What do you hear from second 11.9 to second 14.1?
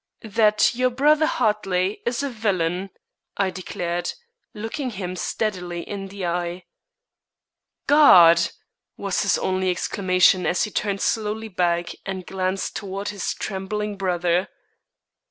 and glanced toward his trembling